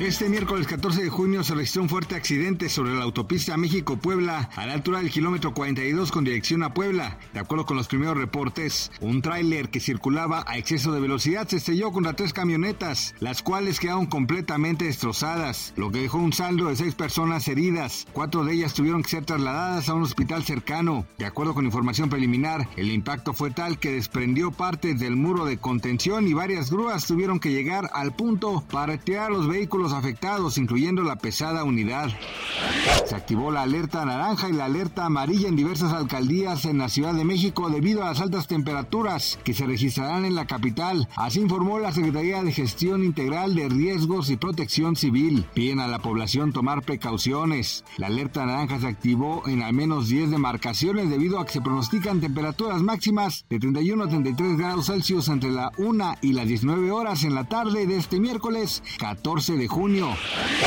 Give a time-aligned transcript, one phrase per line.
[0.00, 4.64] Este miércoles 14 de junio se registró un fuerte accidente sobre la autopista México-Puebla a
[4.64, 7.18] la altura del kilómetro 42 con dirección a Puebla.
[7.34, 11.56] De acuerdo con los primeros reportes, un tráiler que circulaba a exceso de velocidad se
[11.56, 16.76] estrelló contra tres camionetas, las cuales quedaron completamente destrozadas, lo que dejó un saldo de
[16.76, 18.06] seis personas heridas.
[18.12, 21.06] Cuatro de ellas tuvieron que ser trasladadas a un hospital cercano.
[21.18, 25.58] De acuerdo con información preliminar, el impacto fue tal que desprendió partes del muro de
[25.58, 31.02] contención y varias grúas tuvieron que llegar al punto para retirar los vehículos afectados, incluyendo
[31.02, 32.10] la pesada unidad.
[33.06, 37.14] Se activó la alerta naranja y la alerta amarilla en diversas alcaldías en la Ciudad
[37.14, 41.08] de México debido a las altas temperaturas que se registrarán en la capital.
[41.16, 45.46] Así informó la Secretaría de Gestión Integral de Riesgos y Protección Civil.
[45.54, 47.84] Piden a la población tomar precauciones.
[47.96, 52.20] La alerta naranja se activó en al menos 10 demarcaciones debido a que se pronostican
[52.20, 57.24] temperaturas máximas de 31 a 33 grados Celsius entre la 1 y las 19 horas
[57.24, 60.08] en la tarde de este miércoles 14 de junio junio.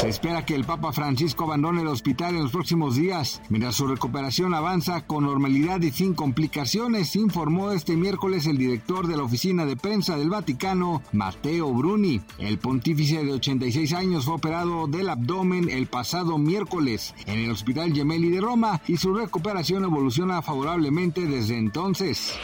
[0.00, 3.86] Se espera que el Papa Francisco abandone el hospital en los próximos días, mientras su
[3.86, 9.66] recuperación avanza con normalidad y sin complicaciones, informó este miércoles el director de la oficina
[9.66, 12.22] de prensa del Vaticano, Matteo Bruni.
[12.38, 17.92] El pontífice de 86 años fue operado del abdomen el pasado miércoles en el Hospital
[17.92, 22.38] Gemelli de Roma y su recuperación evoluciona favorablemente desde entonces.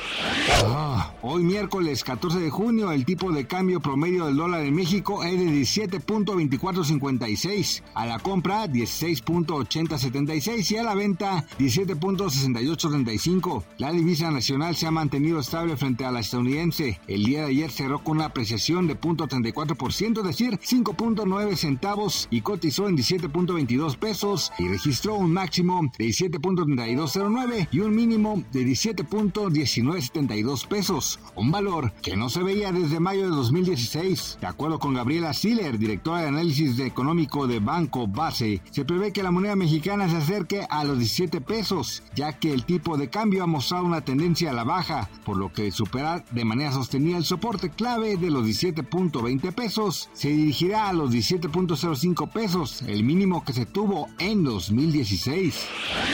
[0.66, 5.24] Ah, hoy miércoles 14 de junio el tipo de cambio promedio del dólar en México
[5.24, 13.64] es de 17.20 24.56, a la compra 16.8076 y a la venta 17.6835.
[13.78, 17.00] La divisa nacional se ha mantenido estable frente a la estadounidense.
[17.06, 22.42] El día de ayer cerró con una apreciación de 0.34%, es decir, 5.9 centavos y
[22.42, 30.66] cotizó en 17.22 pesos y registró un máximo de 17.3209 y un mínimo de 17.1972
[30.66, 34.38] pesos, un valor que no se veía desde mayo de 2016.
[34.40, 39.22] De acuerdo con Gabriela Siller, directora de análisis económico de Banco Base, se prevé que
[39.22, 43.42] la moneda mexicana se acerque a los 17 pesos, ya que el tipo de cambio
[43.42, 47.24] ha mostrado una tendencia a la baja, por lo que superar de manera sostenida el
[47.24, 53.52] soporte clave de los 17.20 pesos se dirigirá a los 17.05 pesos, el mínimo que
[53.52, 55.54] se tuvo en 2016.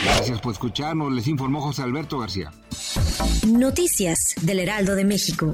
[0.04, 2.52] Gracias por escucharnos, les informó José Alberto García.
[3.46, 5.52] Noticias del Heraldo de México.